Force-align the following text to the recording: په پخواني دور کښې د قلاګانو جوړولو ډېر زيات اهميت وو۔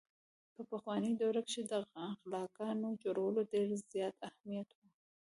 په 0.55 0.61
پخواني 0.71 1.11
دور 1.21 1.35
کښې 1.47 1.61
د 1.71 1.73
قلاګانو 2.21 2.89
جوړولو 3.03 3.39
ډېر 3.51 3.67
زيات 3.91 4.15
اهميت 4.29 4.69
وو۔ 4.73 4.85